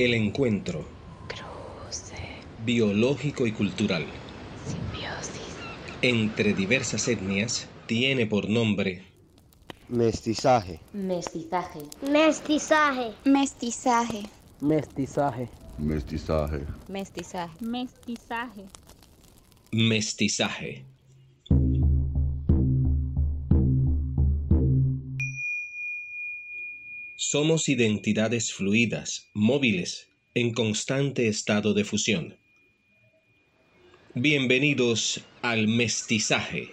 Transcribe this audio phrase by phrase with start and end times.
[0.00, 0.84] El encuentro
[1.26, 2.14] Cruce.
[2.64, 4.06] biológico y cultural
[4.64, 5.56] Simbiosis.
[6.02, 9.02] entre diversas etnias tiene por nombre
[9.88, 10.78] Mestizaje.
[10.92, 11.80] Mestizaje.
[12.08, 13.12] Mestizaje.
[13.24, 14.22] Mestizaje.
[14.60, 15.48] Mestizaje.
[15.80, 16.60] Mestizaje.
[16.86, 17.50] Mestizaje.
[17.58, 18.64] Mestizaje.
[19.72, 20.84] mestizaje.
[27.30, 32.38] Somos identidades fluidas, móviles, en constante estado de fusión.
[34.14, 36.72] Bienvenidos al mestizaje.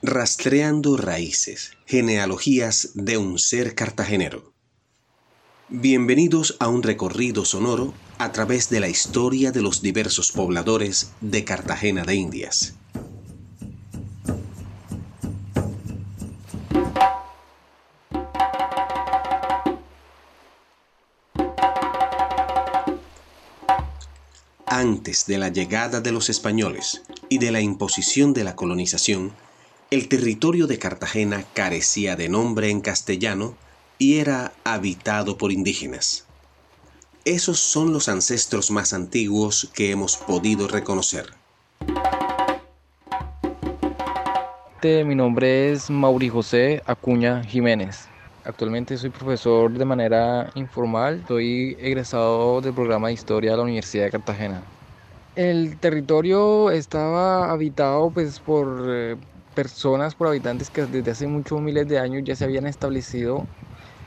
[0.00, 4.54] Rastreando raíces, genealogías de un ser cartagenero.
[5.68, 11.44] Bienvenidos a un recorrido sonoro a través de la historia de los diversos pobladores de
[11.44, 12.78] Cartagena de Indias.
[25.12, 29.32] De la llegada de los españoles y de la imposición de la colonización,
[29.90, 33.54] el territorio de Cartagena carecía de nombre en castellano
[33.98, 36.24] y era habitado por indígenas.
[37.26, 41.26] Esos son los ancestros más antiguos que hemos podido reconocer.
[44.82, 48.08] Mi nombre es Mauri José Acuña Jiménez.
[48.44, 51.22] Actualmente soy profesor de manera informal.
[51.28, 54.62] Soy egresado del programa de historia de la Universidad de Cartagena.
[55.34, 59.16] El territorio estaba habitado pues, por eh,
[59.54, 63.50] personas, por habitantes que desde hace muchos miles de años ya se habían establecido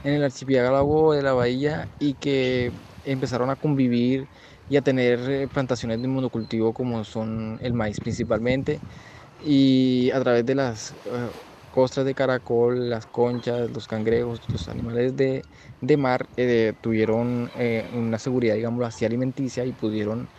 [0.03, 4.30] en el archipiélago de la bahía y que empezaron a convivir
[4.68, 8.84] y a tener eh, plantaciones de monocultivo como son el maíz principalmente.
[9.38, 11.31] Y a través de las eh,
[11.70, 15.48] costras de caracol, las conchas, los cangrejos, los animales de,
[15.81, 16.30] de mar
[16.81, 17.52] tuvieron
[17.92, 20.31] una seguridad, digamos así, alimenticia y pudieron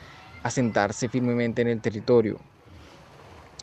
[0.47, 2.39] asentarse firmemente en el territorio.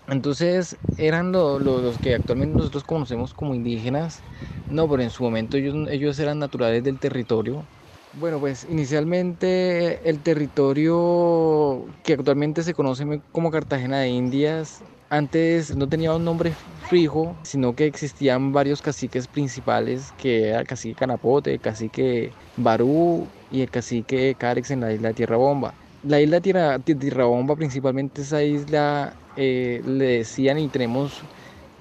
[0.07, 4.25] Entonces eran lo- lo- los que actualmente nosotros conocemos como indígenas,
[4.67, 7.69] no, pero en su momento ellos, ellos eran naturales del territorio.
[8.11, 15.89] Bueno, pues inicialmente el territorio que actualmente se conoce como Cartagena de Indias, antes no
[15.89, 21.53] tenía un nombre fijo, sino que existían varios caciques principales, que era el cacique Canapote,
[21.53, 25.77] el cacique Barú y el cacique Carex en la isla de Tierra Bomba.
[26.03, 26.77] La isla Tierra,
[27.25, 31.23] Bomba, principalmente esa isla, eh, le decían y tenemos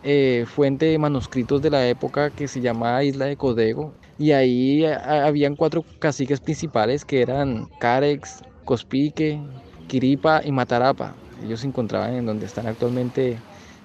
[0.04, 3.92] eh, fuente de manuscritos de la época que se llamaba Isla de Codego.
[4.18, 9.40] Y ahí a- habían cuatro caciques principales que eran Carex, Cospique,
[9.88, 11.16] Quiripa y Matarapa.
[11.42, 13.42] Ellos se encontraban en donde están actualmente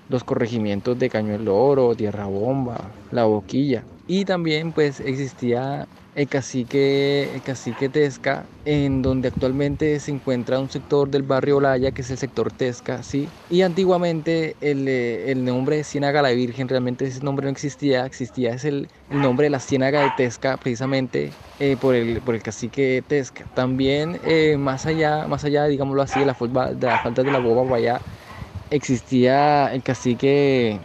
[0.09, 2.77] los corregimientos de Cañuelo Oro, Tierra Bomba,
[3.11, 3.83] La Boquilla.
[4.07, 5.87] Y también pues existía
[6.17, 11.91] el cacique, el cacique Tesca, en donde actualmente se encuentra un sector del barrio Olaya,
[11.91, 13.29] que es el sector Tesca, ¿sí?
[13.51, 18.03] Y antiguamente el, eh, el nombre de Ciénaga la Virgen, realmente ese nombre no existía,
[18.07, 22.41] existía es el, nombre de la Ciénaga de Tesca, precisamente eh, por, el, por el
[22.41, 23.45] cacique Tesca.
[23.53, 26.35] También eh, más allá, más allá, digámoslo así, de la,
[26.73, 28.01] de las faltas de la Boba Guayá,
[28.69, 30.81] existía el cacique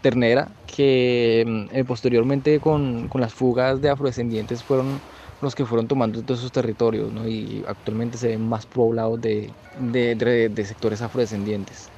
[0.00, 5.04] Ternera, que mm, eh, posteriormente con, con las fugas de afrodescendientes fueron
[5.40, 7.28] los que fueron tomando todos esos territorios, ¿no?
[7.28, 11.91] y actualmente se ven más poblados de, de, de- de sectores afrodescendientes.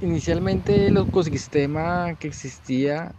[0.00, 3.16] Inicialmente el ecosistema que existía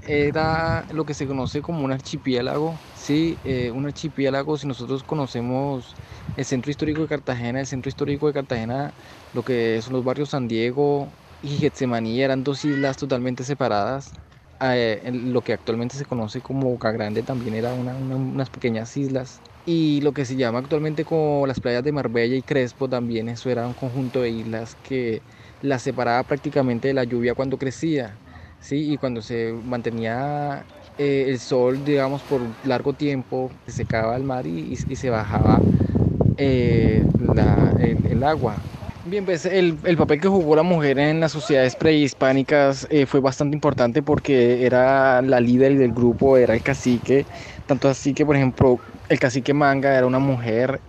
[0.00, 5.96] era lo que se conoce como un archipiélago, sí, eh, un archipiélago, si nosotros conocemos
[6.36, 8.94] el centro histórico de Cartagena, el centro histórico de Cartagena,
[9.32, 14.12] lo que son los barrios San Diego y Getsemaní eran dos islas totalmente separadas.
[14.62, 18.96] Eh, lo que actualmente se conoce como Boca Grande también era una- una- unas pequeñas
[18.96, 19.42] islas.
[19.64, 23.48] Y lo que se llama actualmente como las playas de Marbella y Crespo también, eso
[23.50, 25.24] era un conjunto de islas que
[25.60, 28.20] las separaba prácticamente de la lluvia cuando crecía.
[28.58, 28.92] ¿sí?
[28.92, 30.66] Y cuando se mantenía
[30.96, 35.64] eh, el sol, digamos, por largo tiempo, se secaba el mar y, se bajaba
[36.36, 38.66] eh, la- el, agua.
[39.02, 43.20] Bien, pues el, el papel que jugó la mujer en las sociedades prehispánicas eh, fue
[43.20, 47.26] bastante importante porque era la líder del grupo, era el cacique,
[47.66, 50.82] tanto así que, por ejemplo, el cacique Manga era una mujer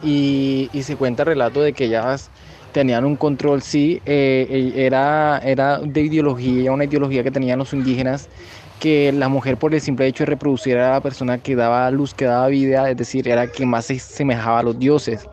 [0.00, 2.30] y, y se cuenta el relato de que ellas
[2.76, 7.72] tenían un control, sí, eh, eh, era, era de ideología, una ideología que tenían los
[7.72, 8.28] indígenas,
[8.78, 12.12] que la mujer por el simple hecho de reproducir era la persona que daba luz,
[12.12, 15.26] que daba vida, es decir, era quien más se semejaba a los dioses.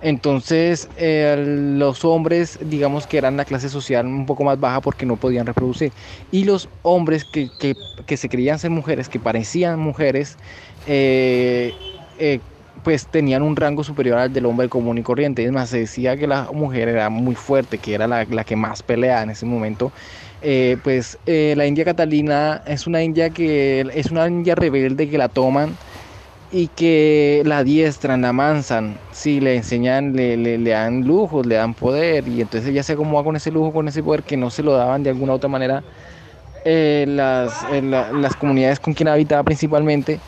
[0.00, 5.18] Entonces, los hombres, digamos que eran la clase social un poco más baja porque no
[5.18, 5.92] podían reproducir.
[6.30, 7.76] Y los hombres que, que,
[8.06, 10.38] que se creían ser mujeres, que parecían mujeres,
[10.86, 12.40] eh,
[12.82, 15.44] pues tenían un rango superior al del hombre común y corriente.
[15.44, 18.56] Es más, se decía que la mujer era muy fuerte, que era la, la que
[18.56, 19.92] más peleaba en ese momento.
[20.40, 25.18] Eh, pues eh, la India Catalina es una India que es una India rebelde que
[25.18, 25.76] la toman
[26.52, 31.56] y que la adiestran, la mansan, sí, le enseñan, le, le, le, dan lujos, le
[31.56, 34.50] dan poder y entonces ella se acomoda con ese lujo, con ese poder que no
[34.50, 35.82] se lo daban de alguna otra manera
[36.64, 40.20] eh, las, la, las comunidades con quien habitaba principalmente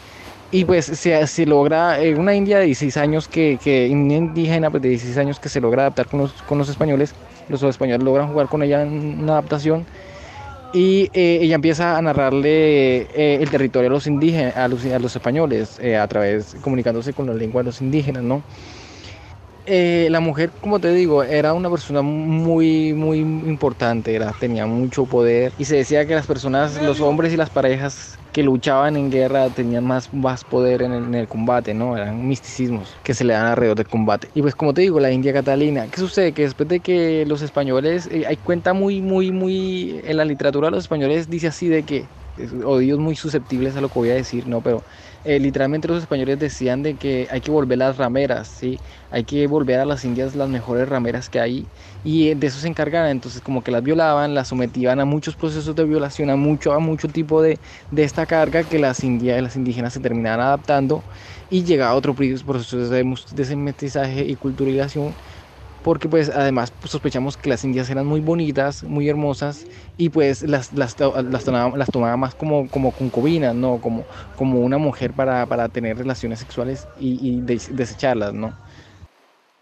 [0.52, 4.88] y pues se, logra eh, una India de 16 años que, que indígena pues de
[4.91, 7.14] 16 años que se logra adaptar con los, con los españoles
[7.49, 9.87] los españoles logran jugar con ella en una adaptación
[10.73, 14.99] y eh, ella empieza a narrarle eh, el territorio a los indígenas, a los, a
[15.00, 18.43] los españoles, a través, comunicándose con la lengua de los indígenas, ¿no?
[19.67, 25.52] la mujer, como te digo, era una persona muy, muy importante, era, tenía mucho poder
[25.58, 29.49] y se decía que las personas, los hombres y las parejas que luchaban en guerra
[29.50, 31.97] tenían más, más poder en el, combate, ¿no?
[31.97, 34.29] Eran misticismos que se le dan alrededor del combate.
[34.35, 36.32] Y pues como te digo, la India Catalina, ¿qué sucede?
[36.32, 40.71] Que después de que los españoles, eh, hay cuenta muy, muy, muy, en la literatura
[40.71, 42.09] los españoles dice así de que,
[42.65, 44.62] odios muy susceptibles a lo que voy a decir, ¿no?
[44.62, 44.83] Pero
[45.25, 48.79] eh, literalmente los españoles decían de que hay que volver las rameras, ¿sí?
[49.11, 51.67] Hay que volver a las indias las mejores rameras que hay
[52.02, 55.75] y de eso se encargaban, entonces como que las violaban, las sometían a muchos procesos
[55.75, 57.61] de violación, a mucho, a mucho tipo de,
[57.91, 61.06] de esta carga que las, india, las indígenas se terminaban adaptando
[61.49, 65.17] y llegaba a otro proceso de desmestizaje y culturalización
[65.82, 69.67] porque pues además pues, sospechamos que las indias eran muy bonitas, muy hermosas
[69.97, 73.81] y pues las, las, las, tomaba, las tomaba más como, como concubinas, ¿no?
[73.81, 78.58] Como, como una mujer para, para tener relaciones sexuales y, y desecharlas, ¿no?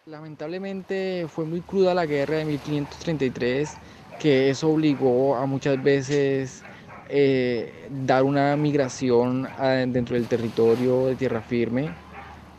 [0.08, 3.78] Lamentablemente fue muy cruda la guerra de 1533,
[4.16, 6.66] que eso obligó a muchas veces
[7.04, 11.98] eh, dar una migración a, dentro del territorio de tierra firme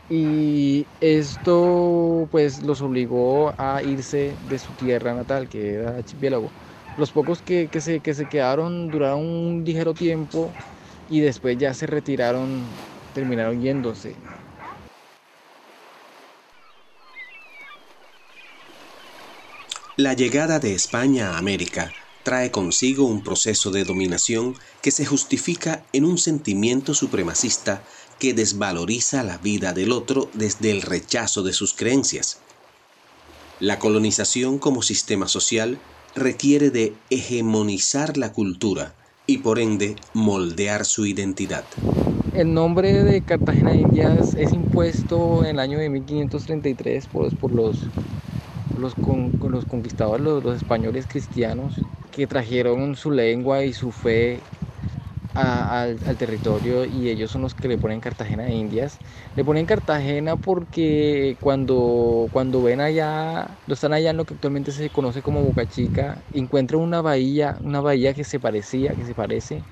[0.08, 6.54] y esto pues los obligó a irse de su tierra natal que era archipiélago.
[6.96, 10.58] Los pocos que, que, se, que se quedaron duraron un ligero tiempo
[11.06, 14.22] y después ya se retiraron, terminaron yéndose.
[20.00, 21.92] La llegada de España a América
[22.22, 27.82] trae consigo un proceso de dominación que se justifica en un sentimiento supremacista
[28.18, 32.38] que desvaloriza la vida del otro desde el rechazo de sus creencias.
[33.58, 35.82] La colonización como sistema social
[36.14, 38.94] requiere de hegemonizar la cultura
[39.26, 41.66] y por ende moldear su identidad.
[42.32, 47.52] El nombre de Cartagena de Indias es impuesto en el año de 1533 por, por
[47.52, 47.90] los,
[48.80, 51.74] los, con, los conquistadores, los, españoles cristianos,
[52.12, 54.40] que trajeron su lengua y su fe
[55.34, 58.98] al, territorio y ellos son los que le ponen Cartagena de Indias.
[59.36, 64.72] Le ponen Cartagena porque cuando, cuando ven allá, lo están allá en lo que actualmente
[64.72, 69.14] se conoce como Boca Chica, encuentran una bahía, una bahía que se parecía, que se
[69.14, 69.62] parece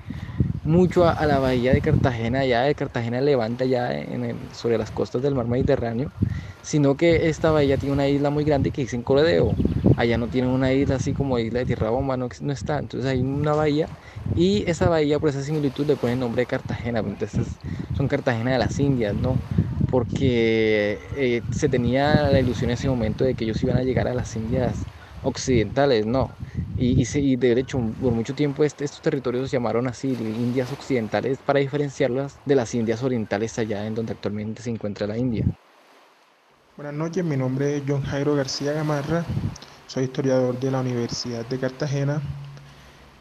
[0.69, 4.77] mucho a, a la bahía de Cartagena, allá de Cartagena levanta ya en el, sobre
[4.77, 6.13] las costas del mar Mediterráneo,
[6.61, 9.59] sino que esta bahía tiene una isla muy grande que dicen Coredeo
[9.95, 13.09] allá no tienen una isla así como isla de Tierra Bomba, no, no está, entonces
[13.09, 13.91] hay una bahía
[14.33, 17.59] y esa bahía por esa similitud le pone el nombre de Cartagena, entonces
[17.91, 19.43] son Cartagena de las Indias, ¿no?
[19.85, 24.07] Porque eh, se tenía la ilusión en ese momento de que ellos iban a llegar
[24.07, 24.87] a las Indias
[25.21, 26.39] occidentales, no.
[26.81, 30.71] Y, y, y de hecho, por mucho tiempo este, estos territorios se llamaron así, Indias
[30.71, 35.45] occidentales, para diferenciarlas de las Indias orientales allá en donde actualmente se encuentra la India.
[36.77, 39.25] Buenas noches, mi nombre es John Jairo García Gamarra,
[39.87, 42.21] soy historiador de la Universidad de Cartagena.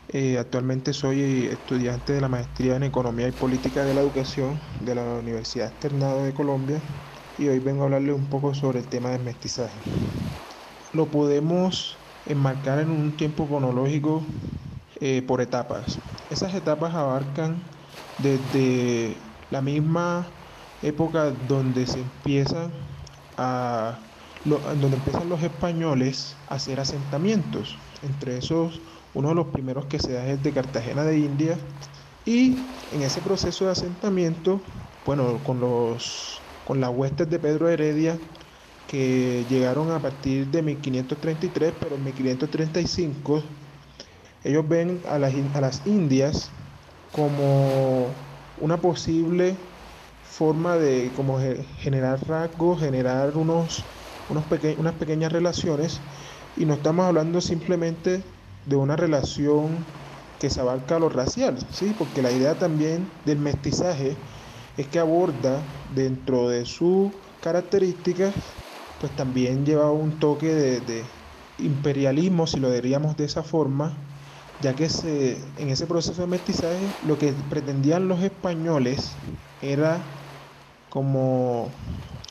[0.06, 4.94] Eh, actualmente soy estudiante de la maestría en Economía y Política de la Educación de
[4.94, 6.80] la Universidad Externado de Colombia
[7.36, 9.82] y hoy vengo a hablarles un poco sobre el tema del mestizaje.
[10.92, 11.97] Lo podemos
[12.28, 14.22] enmarcar en un tiempo cronológico
[15.00, 15.98] eh, por etapas.
[16.30, 17.56] Esas etapas abarcan
[18.18, 19.16] desde
[19.50, 20.26] la misma
[20.82, 22.70] época donde se empiezan
[23.36, 23.98] a
[24.44, 27.76] donde empiezan los españoles a hacer asentamientos.
[28.02, 28.80] Entre esos,
[29.14, 31.58] uno de los primeros que se da es de Cartagena de India.
[32.24, 32.56] Y
[32.92, 34.60] en ese proceso de asentamiento,
[35.04, 38.18] bueno, con, los, con las huestes de Pedro Heredia,
[38.88, 43.44] que llegaron a partir de 1533, pero en 1535
[44.42, 46.52] ellos ven a las, a las Indias
[47.12, 48.16] como
[48.56, 49.58] una posible
[50.22, 51.38] forma de como
[51.78, 53.86] generar rasgos, generar unos
[54.28, 56.02] unos peque unas pequeñas relaciones
[56.56, 58.24] y no estamos hablando simplemente
[58.66, 59.86] de una relación
[60.38, 61.94] que se abarca a lo racial, ¿sí?
[61.94, 64.18] porque la idea también del mestizaje
[64.76, 68.34] es que aborda dentro de sus características,
[68.98, 71.14] pues también lleva un toque de, de
[71.58, 74.08] imperialismo, si lo diríamos de esa forma,
[74.58, 79.20] ya que se, en ese proceso de mestizaje lo que pretendían los españoles
[79.60, 80.14] era
[80.88, 81.82] como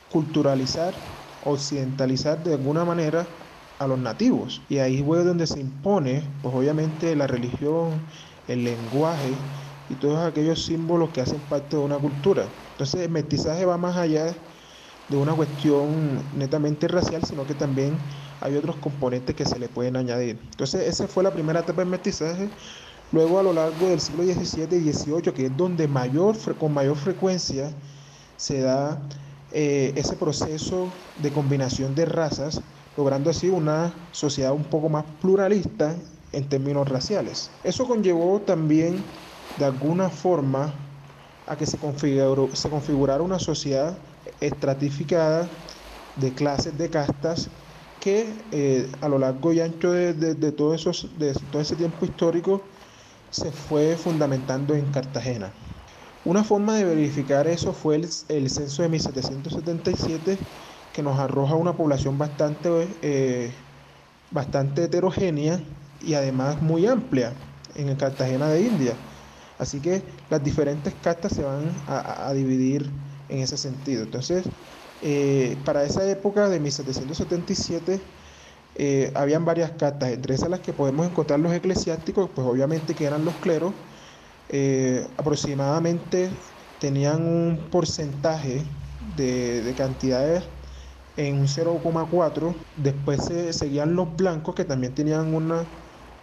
[0.08, 1.06] culturalizar,
[1.40, 3.36] occidentalizar de alguna manera
[3.78, 4.64] a los nativos.
[4.68, 8.06] Y ahí fue donde se impone, pues obviamente la religión,
[8.46, 9.44] el lenguaje
[9.88, 12.54] y todos aquellos símbolos que hacen parte de una cultura.
[12.72, 14.36] Entonces el mestizaje va más allá
[15.08, 17.98] de una cuestión netamente racial, sino que también
[18.40, 20.38] hay otros componentes que se le pueden añadir.
[20.50, 22.50] Entonces esa fue la primera etapa del mestizaje.
[23.10, 26.96] Luego a lo largo del siglo XVII y XVIII, que es donde mayor, con mayor
[26.96, 27.74] frecuencia
[28.36, 29.00] se da
[29.50, 32.60] eh, ese proceso de combinación de razas,
[32.96, 35.96] logrando así una sociedad un poco más pluralista
[36.32, 37.50] en términos raciales.
[37.62, 39.02] Eso conllevó también
[39.56, 40.74] de alguna forma
[41.46, 43.96] a que se, se configurara una sociedad
[44.40, 45.48] estratificada
[46.16, 47.50] de clases, de castas,
[48.00, 52.04] que eh, a lo largo y ancho de, de, todo esos, de todo ese tiempo
[52.04, 52.62] histórico
[53.30, 55.52] se fue fundamentando en Cartagena.
[56.24, 60.38] Una forma de verificar eso fue el, el censo de 1777
[60.92, 63.52] que nos arroja una población bastante, eh,
[64.30, 65.60] bastante heterogénea
[66.00, 67.34] y además muy amplia
[67.74, 68.98] en el Cartagena de India.
[69.58, 72.90] Así que las diferentes castas se van a, a dividir
[73.28, 74.04] en ese sentido.
[74.04, 74.48] Entonces,
[75.00, 78.08] eh, para esa época de 1777
[78.74, 83.04] eh, habían varias castas, entre esas las que podemos encontrar los eclesiásticos, pues obviamente que
[83.04, 83.74] eran los cleros,
[84.48, 86.38] eh, aproximadamente
[86.78, 88.70] tenían un porcentaje
[89.00, 90.50] de, de cantidades
[91.16, 95.68] en un 0,4, después se seguían los blancos que también tenían una,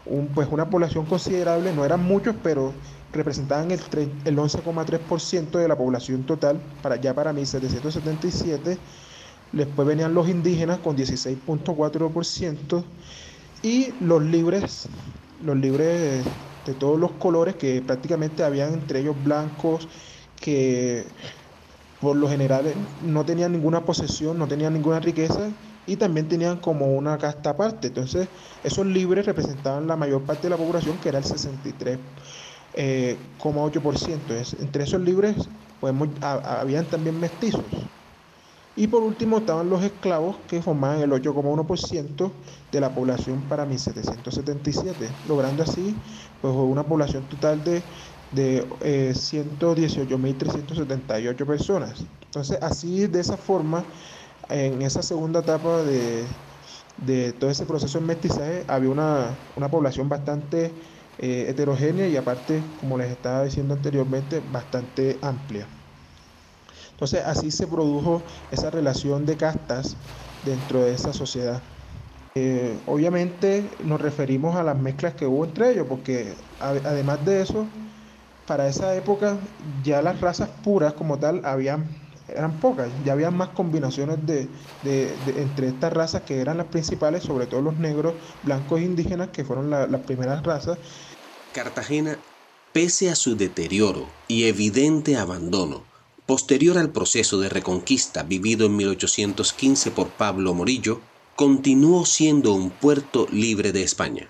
[0.05, 2.79] un, pues una población considerable, no eran muchos, pero
[3.11, 3.81] representaban el,
[4.25, 8.83] el 11,3% de la población total para ya para 1777.
[9.51, 12.85] Después venían los indígenas con 16.4%
[13.61, 14.89] y los libres,
[15.37, 16.25] los libres
[16.63, 19.87] de todos los colores que prácticamente habían entre ellos blancos
[20.35, 21.13] que
[21.99, 25.53] por lo general no tenían ninguna posesión, no tenían ninguna riqueza
[25.85, 27.87] y también tenían como una casta aparte.
[27.87, 28.29] Entonces,
[28.63, 31.99] esos libres representaban la mayor parte de la población, que era el 63
[32.75, 34.35] eh, 8%.
[34.59, 37.91] Entre esos libres podemos, habían también mestizos.
[38.77, 42.41] Y por último estaban los esclavos que formaban el 8,1%
[42.71, 46.01] de la población para 1777, logrando así
[46.41, 47.87] pues, una población total de,
[48.31, 52.05] de eh, 118.378 personas.
[52.25, 53.87] Entonces así de esa forma,
[54.49, 56.27] en esa segunda etapa de,
[56.97, 60.75] de todo ese proceso de mestizaje había una, una población bastante
[61.17, 65.67] eh, heterogénea y aparte, como les estaba diciendo anteriormente, bastante amplia.
[66.91, 69.97] Entonces así se produjo esa relación de castas
[70.43, 71.63] dentro de esa sociedad.
[72.35, 77.69] Eh, obviamente nos referimos a las mezclas que hubo entre ellos, porque además de eso,
[78.45, 79.39] para esa época
[79.81, 84.49] ya las razas puras como tal habían eran pocas, ya había más combinaciones de,
[85.37, 89.43] entre estas razas que eran las principales, sobre todo los negros, blancos e indígenas, que
[89.43, 90.77] fueron las primeras razas.
[91.53, 92.19] Cartagena,
[92.73, 95.83] pese a su deterioro y evidente abandono,
[96.25, 101.01] posterior al proceso de reconquista vivido en 1815 por Pablo Morillo,
[101.35, 104.29] continuó siendo un puerto libre de España.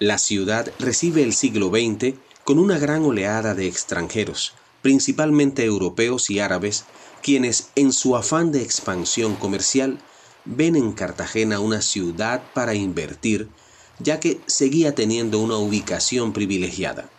[0.00, 4.54] La ciudad recibe el siglo XX con una gran oleada de extranjeros,
[4.84, 10.06] principalmente europeos y árabes, quienes en su afán de expansión comercial
[10.44, 13.54] ven en Cartagena una ciudad para invertir,
[13.98, 17.16] ya que seguía teniendo una ubicación privilegiada.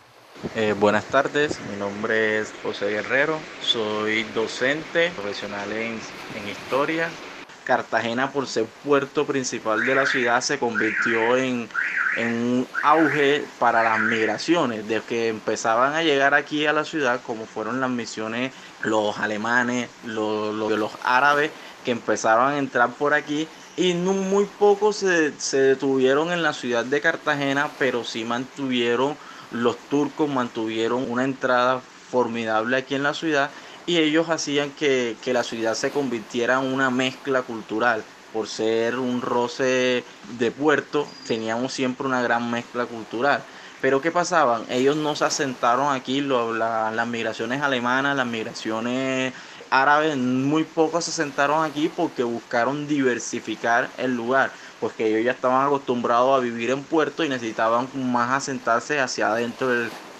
[0.54, 6.00] Eh, buenas tardes, mi nombre es José Guerrero, soy docente profesional en,
[6.32, 7.20] en historia
[7.66, 11.68] Cartagena, por ser puerto principal de la ciudad, se convirtió en,
[12.16, 17.44] un auge para las migraciones, de que empezaban a llegar aquí a la ciudad, como
[17.44, 18.52] fueron las misiones,
[18.84, 21.50] los alemanes, los, los, árabes,
[21.84, 23.46] que empezaban a entrar por aquí
[23.76, 29.18] y muy pocos se, se, detuvieron en la ciudad de Cartagena, pero sí mantuvieron,
[29.50, 33.50] los turcos mantuvieron una entrada formidable aquí en la ciudad
[33.86, 38.04] y ellos hacían que, la ciudad se convirtiera en una mezcla cultural.
[38.32, 43.48] Por ser un roce de puerto, teníamos siempre una gran mezcla cultural.
[43.80, 44.66] Pero ¿qué pasaban?
[44.68, 49.34] Ellos no se asentaron aquí, las migraciones alemanas, las migraciones
[49.70, 55.32] árabes muy pocos se sentaron aquí porque buscaron diversificar el lugar, pues que ellos ya
[55.32, 59.68] estaban acostumbrados a vivir en puerto y necesitaban más asentarse hacia adentro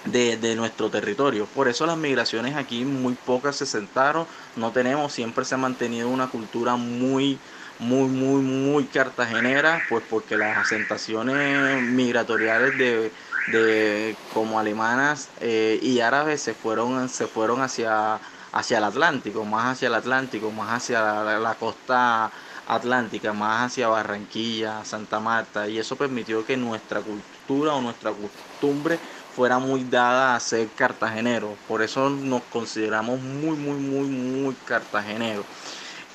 [0.06, 1.46] de, de, nuestro territorio.
[1.46, 6.08] Por eso las migraciones aquí muy pocas se sentaron, no tenemos, siempre se ha mantenido
[6.08, 7.38] una cultura muy
[7.78, 13.12] muy, muy, muy cartagenera, pues porque las asentaciones migratoriales de,
[13.48, 18.20] de como alemanas eh, y árabes se fueron, se fueron hacia,
[18.52, 21.00] hacia el Atlántico, más hacia el Atlántico, más hacia
[21.38, 22.32] la, costa
[22.66, 29.00] atlántica, más hacia Barranquilla, Santa Marta, y eso permitió que nuestra cultura o nuestra costumbre
[29.36, 31.58] fuera muy dada a ser cartagenero.
[31.68, 35.44] Por eso nos consideramos muy, muy, muy, muy cartageneros.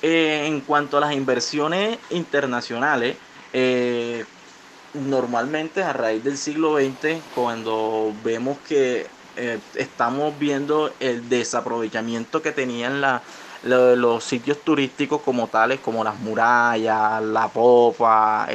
[0.02, 3.16] Eh, en cuanto a las inversiones internacionales,
[3.52, 4.24] eh,
[4.92, 12.50] normalmente a raíz del siglo XX, cuando vemos que eh, estamos viendo el desaprovechamiento que
[12.50, 13.00] tenían
[13.62, 18.48] los sitios turísticos como tales, como las murallas, la popa,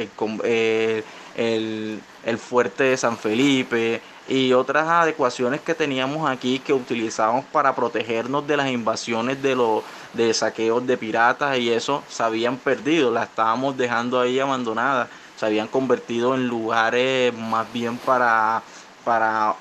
[0.44, 7.74] el, el fuerte de San Felipe, y otras adecuaciones que teníamos aquí que utilizábamos para
[7.74, 9.82] protegernos de las invasiones de los
[10.12, 15.46] de saqueos de piratas y eso se habían perdido, las estábamos dejando ahí abandonadas, se
[15.46, 18.62] habían convertido en lugares más bien para
[19.08, 19.54] para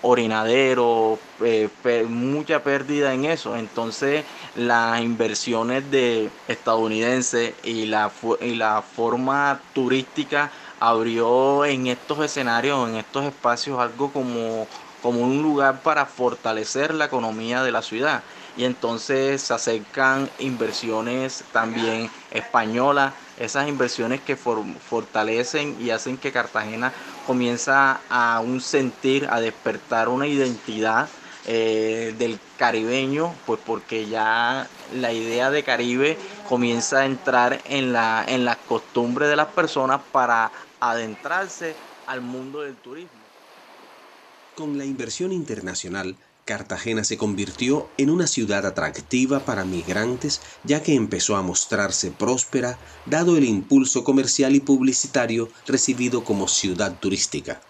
[0.00, 1.68] orinaderos, eh,
[2.08, 3.54] mucha pérdida en eso.
[3.54, 4.24] Entonces
[4.54, 8.10] las inversiones de estadounidenses y la,
[8.40, 10.50] y la forma turística
[10.80, 14.66] abrió en estos escenarios, en estos espacios, algo como,
[15.02, 18.22] como un lugar para fortalecer la economía de la ciudad.
[18.56, 26.92] Y entonces se acercan inversiones también españolas, esas inversiones que fortalecen y hacen que Cartagena
[27.24, 31.08] comienza a un sentir, a despertar una identidad
[31.46, 36.18] eh, del caribeño, pues porque ya la idea de Caribe
[36.48, 42.60] comienza a entrar en la, en las costumbres de las personas para adentrarse al mundo
[42.60, 43.18] del turismo.
[44.54, 50.94] Con la inversión internacional, Cartagena se convirtió en una ciudad atractiva para migrantes ya que
[50.94, 57.60] empezó a mostrarse próspera dado el impulso comercial y publicitario recibido como ciudad turística.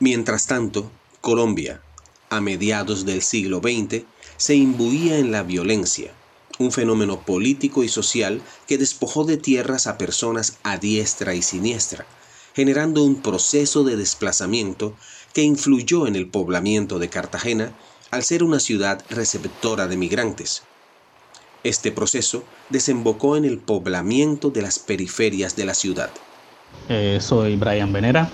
[0.00, 1.82] Mientras tanto, Colombia,
[2.30, 6.17] a mediados del siglo XX, se imbuía en la violencia,
[6.58, 12.06] un fenómeno político y social que despojó de tierras a personas a diestra y siniestra,
[12.54, 14.96] generando un proceso de desplazamiento
[15.32, 17.76] que influyó en el poblamiento de Cartagena
[18.10, 20.62] al ser una ciudad receptora de migrantes.
[21.62, 26.14] Este proceso desembocó en el poblamiento de las periferias de la ciudad.
[26.88, 28.32] Eh, soy Brian Venera,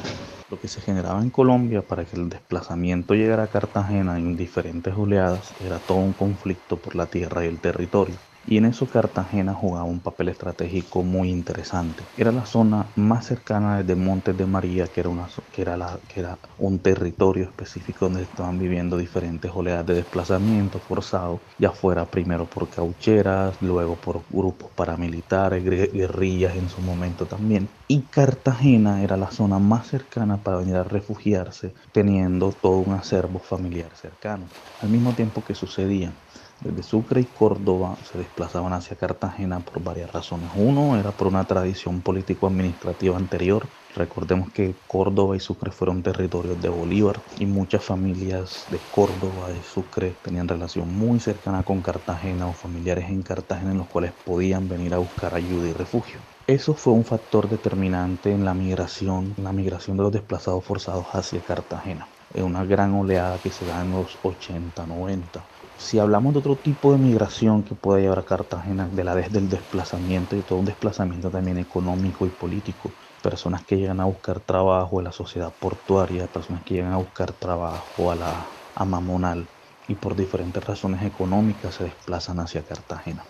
[0.48, 4.94] lo que se generaba en Colombia para que el desplazamiento llegara a Cartagena en diferentes
[4.94, 8.22] oleadas era todo un conflicto por la tierra y el territorio.
[8.46, 12.08] Y en eso Cartagena jugaba un papel estratégico muy interesante.
[12.14, 16.00] Era la zona más cercana desde Montes de María, que era, una, que era, la,
[16.08, 22.10] que era un territorio específico donde estaban viviendo diferentes oleadas de desplazamiento forzado, ya fuera
[22.10, 27.78] primero por caucheras, luego por grupos paramilitares, guerrillas en su momento también.
[27.88, 33.38] Y Cartagena era la zona más cercana para venir a refugiarse, teniendo todo un acervo
[33.40, 34.52] familiar cercano.
[34.78, 36.18] Al mismo tiempo que sucedía
[36.60, 40.50] desde Sucre y Córdoba se desplazaban hacia Cartagena por varias razones.
[40.54, 43.68] Uno era por una tradición político-administrativa anterior.
[43.94, 49.62] Recordemos que Córdoba y Sucre fueron territorios de Bolívar y muchas familias de Córdoba, y
[49.62, 54.68] Sucre, tenían relación muy cercana con Cartagena o familiares en Cartagena en los cuales podían
[54.68, 56.20] venir a buscar ayuda y refugio.
[56.46, 61.06] Eso fue un factor determinante en la migración, en la migración de los desplazados forzados
[61.12, 62.08] hacia Cartagena.
[62.32, 65.53] Es una gran oleada que se da en los 80, 90
[65.84, 69.30] si hablamos de otro tipo de migración que puede llevar a Cartagena, de la vez
[69.32, 74.40] del desplazamiento y todo un desplazamiento también económico y político, personas que llegan a buscar
[74.40, 79.52] trabajo en la sociedad portuaria, personas que llegan a buscar trabajo a la a Mamonal
[79.86, 83.28] y por diferentes razones económicas se desplazan hacia Cartagena.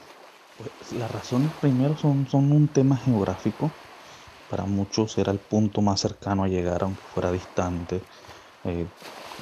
[0.57, 3.81] Pues, las razones primero son, son un tema geográfico,
[4.47, 8.07] para muchos era el punto más cercano a llegar aunque fuera distante.
[8.65, 8.91] Eh,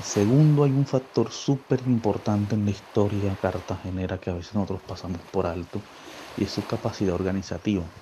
[0.00, 5.24] Segundo, hay un factor súper importante en la historia cartagenera que a veces nosotros pasamos
[5.30, 5.86] por alto
[6.34, 7.92] y es su capacidad organizativa.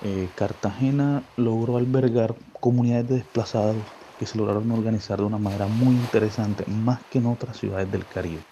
[0.00, 5.96] Eh, Cartagena logró albergar comunidades de desplazados que se lograron organizar de una manera muy
[5.96, 8.46] interesante, más que en otras ciudades del Caribe.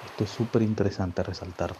[0.00, 1.76] Esto es súper interesante resaltar.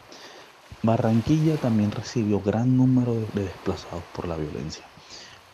[0.83, 4.91] Barranquilla también recibió gran número de desplazados por la violencia,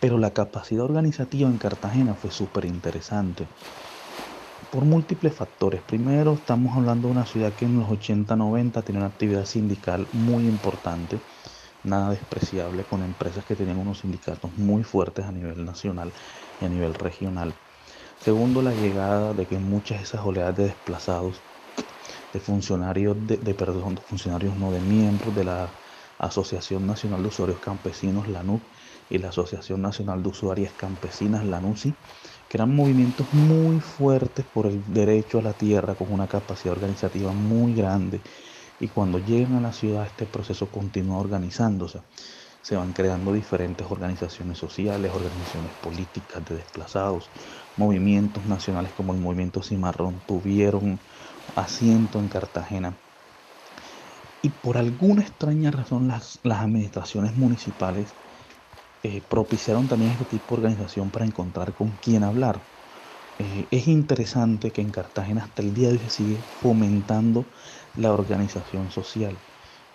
[0.01, 3.49] pero la capacidad organizativa en Cartagena fue súper interesante
[4.75, 5.83] por múltiples factores.
[5.83, 10.49] Primero, estamos hablando de una ciudad que en los 80-90 tenía una actividad sindical muy
[10.49, 11.21] importante,
[11.85, 16.13] nada despreciable, con empresas que tenían unos sindicatos muy fuertes a nivel nacional
[16.61, 17.55] y a nivel regional.
[18.19, 21.41] Segundo, la llegada de que muchas de esas oleadas de desplazados,
[22.33, 25.73] de funcionarios, de, perdón, de funcionarios no, de miembros de la
[26.19, 28.61] Asociación Nacional de Usuarios Campesinos, la NUC,
[29.09, 31.95] y la Asociación Nacional de Usuarias Campesinas, la NUCI,
[32.55, 37.75] eran movimientos muy fuertes por el derecho a la tierra, con una capacidad organizativa muy
[37.75, 38.23] grande.
[38.79, 42.03] Y cuando llegan a la ciudad, este proceso continúa organizándose.
[42.63, 47.31] Se van creando diferentes organizaciones sociales, organizaciones políticas de desplazados,
[47.77, 51.01] movimientos nacionales como el movimiento Cimarrón tuvieron
[51.57, 52.97] asiento en Cartagena.
[54.43, 58.15] Y por alguna extraña razón las, las administraciones municipales
[59.05, 62.65] eh, propiciaron también este tipo de organización para encontrar con quién hablar.
[63.39, 67.51] Eh, es interesante que en Cartagena hasta el día de hoy se sigue fomentando
[67.95, 69.39] la organización social,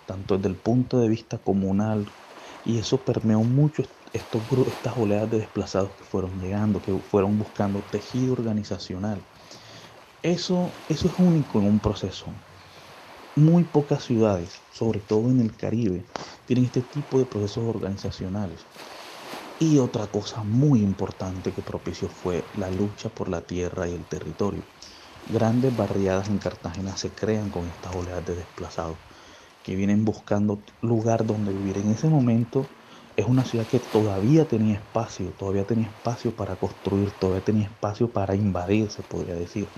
[0.06, 2.12] tanto desde el punto de vista comunal,
[2.64, 7.82] y eso permeó mucho estos, estas oleadas de desplazados que fueron llegando, que fueron buscando
[7.82, 9.26] tejido organizacional.
[10.22, 12.32] Eso, eso es único en un proceso.
[13.34, 16.04] Muy pocas ciudades, sobre todo en el Caribe,
[16.46, 18.66] tienen este tipo de procesos organizacionales.
[19.62, 24.08] Y otra cosa muy importante que propició fue la lucha por la tierra y el
[24.08, 24.66] territorio.
[25.26, 29.00] Grandes barriadas en Cartagena se crean con estas oleadas de desplazados
[29.62, 31.78] que vienen buscando lugar donde vivir.
[31.78, 32.72] En ese momento
[33.16, 38.12] es una ciudad que todavía tenía espacio, todavía tenía espacio para construir, todavía tenía espacio
[38.12, 39.74] para invadir, se podría decir.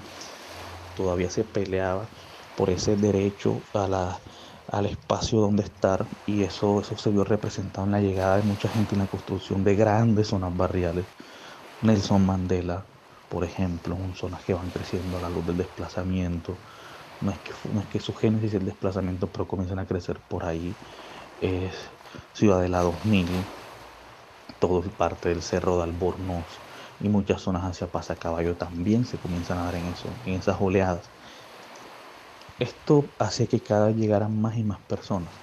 [0.94, 2.12] Todavía se peleaba
[2.54, 4.24] por ese derecho a la
[4.68, 8.68] al espacio donde estar y eso, eso se vio representado en la llegada de mucha
[8.68, 11.06] gente en la construcción de grandes zonas barriales.
[11.80, 12.86] Nelson Mandela,
[13.28, 16.62] por ejemplo, son zonas que van creciendo a la luz del desplazamiento.
[17.20, 20.44] No es que, no es que su génesis el desplazamiento, pero comienzan a crecer por
[20.44, 20.80] ahí.
[21.40, 21.94] Es
[22.32, 23.54] Ciudadela 2000,
[24.58, 26.62] todo parte del Cerro de Albornoz
[26.98, 31.12] y muchas zonas hacia Pasacaballo también se comienzan a dar en, eso, en esas oleadas.
[32.62, 35.34] Esto hace que cada vez llegaran más y más personas.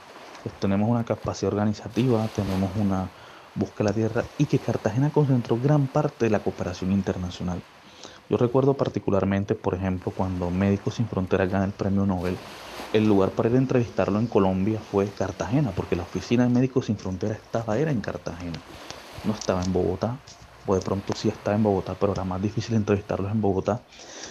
[0.41, 3.11] Pues tenemos una capacidad organizativa, tenemos una
[3.55, 7.61] de la tierra y que Cartagena concentró gran parte de la cooperación internacional.
[8.29, 12.37] Yo recuerdo particularmente, por ejemplo, cuando Médicos Sin Fronteras gana el premio Nobel,
[12.93, 16.85] el lugar para ir a entrevistarlo en Colombia fue Cartagena, porque la oficina de Médicos
[16.85, 18.63] Sin Fronteras estaba era en Cartagena,
[19.25, 20.21] no estaba en Bogotá,
[20.65, 23.83] o de pronto sí estaba en Bogotá, pero era más difícil entrevistarlos en Bogotá.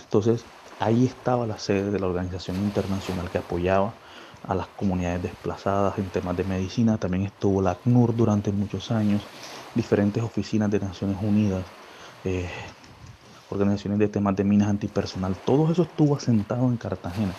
[0.05, 0.47] Entonces,
[0.81, 3.95] Ahí estaba la sede de la organización internacional que apoyaba
[4.47, 6.99] a las comunidades desplazadas en temas de medicina.
[6.99, 9.23] También estuvo la ACNUR durante muchos años,
[9.75, 11.65] diferentes oficinas de Naciones Unidas,
[12.25, 12.49] eh,
[13.51, 15.37] organizaciones de temas de minas antipersonal.
[15.45, 17.35] Todo eso estuvo asentado en Cartagena.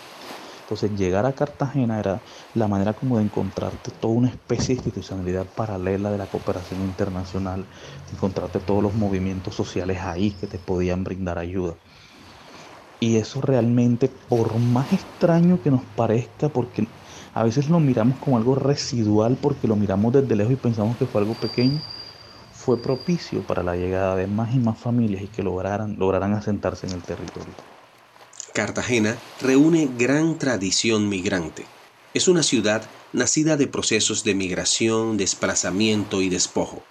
[0.62, 2.20] Entonces llegar a Cartagena era
[2.54, 7.64] la manera como de encontrarte toda una especie de institucionalidad paralela de la cooperación internacional,
[8.12, 11.74] encontrarte todos los movimientos sociales ahí que te podían brindar ayuda.
[13.00, 16.86] Y eso realmente, por más extraño que nos parezca, porque
[17.32, 21.06] a veces lo miramos como algo residual, porque lo miramos desde lejos y pensamos que
[21.06, 21.80] fue algo pequeño,
[22.50, 26.86] fue propicio para la llegada de más y más familias y que lograran, lograran asentarse
[26.86, 27.54] en el territorio.
[28.52, 31.64] Cartagena reúne gran tradición migrante.
[32.12, 36.82] Es una ciudad nacida de procesos de migración, desplazamiento y despojo.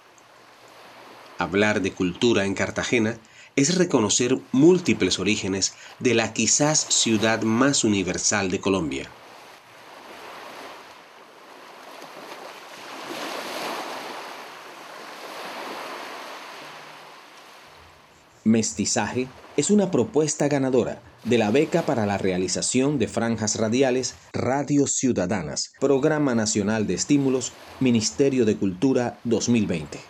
[1.38, 3.20] Hablar de cultura en Cartagena
[3.56, 9.10] es reconocer múltiples orígenes de la quizás ciudad más universal de Colombia.
[18.44, 24.94] Mestizaje es una propuesta ganadora de la beca para la realización de franjas radiales Radios
[24.94, 30.09] Ciudadanas, Programa Nacional de Estímulos, Ministerio de Cultura 2020.